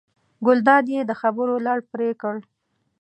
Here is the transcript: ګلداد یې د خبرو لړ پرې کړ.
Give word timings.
ګلداد 0.45 0.85
یې 0.93 1.01
د 1.05 1.11
خبرو 1.21 1.55
لړ 1.67 1.77
پرې 1.91 2.09
کړ. 2.21 2.35